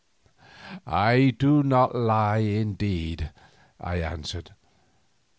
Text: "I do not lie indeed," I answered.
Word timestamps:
"I 0.87 1.35
do 1.37 1.61
not 1.61 1.93
lie 1.93 2.37
indeed," 2.39 3.31
I 3.79 3.97
answered. 3.97 4.55